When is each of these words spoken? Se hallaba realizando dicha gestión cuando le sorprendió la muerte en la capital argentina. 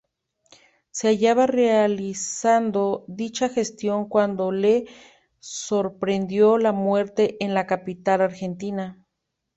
Se 0.89 1.09
hallaba 1.09 1.45
realizando 1.45 3.05
dicha 3.07 3.49
gestión 3.49 4.09
cuando 4.09 4.51
le 4.51 4.85
sorprendió 5.37 6.57
la 6.57 6.71
muerte 6.71 7.37
en 7.39 7.53
la 7.53 7.67
capital 7.67 8.21
argentina. 8.21 8.97